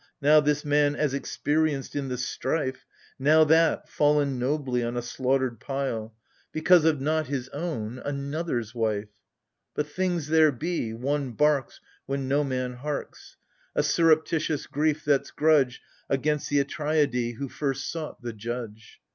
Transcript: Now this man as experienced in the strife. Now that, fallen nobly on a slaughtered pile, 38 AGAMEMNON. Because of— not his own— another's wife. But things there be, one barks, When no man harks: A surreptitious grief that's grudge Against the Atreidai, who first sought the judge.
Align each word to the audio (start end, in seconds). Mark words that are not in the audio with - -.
Now 0.19 0.39
this 0.39 0.65
man 0.65 0.95
as 0.95 1.13
experienced 1.13 1.95
in 1.95 2.07
the 2.07 2.17
strife. 2.17 2.87
Now 3.19 3.43
that, 3.43 3.87
fallen 3.87 4.39
nobly 4.39 4.83
on 4.83 4.97
a 4.97 5.01
slaughtered 5.03 5.59
pile, 5.59 6.15
38 6.53 6.61
AGAMEMNON. 6.63 6.63
Because 6.63 6.85
of— 6.85 7.01
not 7.01 7.27
his 7.27 7.49
own— 7.49 7.99
another's 7.99 8.73
wife. 8.73 9.09
But 9.75 9.85
things 9.85 10.29
there 10.29 10.51
be, 10.51 10.91
one 10.95 11.33
barks, 11.33 11.79
When 12.07 12.27
no 12.27 12.43
man 12.43 12.73
harks: 12.77 13.37
A 13.75 13.83
surreptitious 13.83 14.65
grief 14.65 15.05
that's 15.05 15.29
grudge 15.29 15.83
Against 16.09 16.49
the 16.49 16.63
Atreidai, 16.65 17.35
who 17.35 17.47
first 17.47 17.87
sought 17.87 18.23
the 18.23 18.33
judge. 18.33 18.99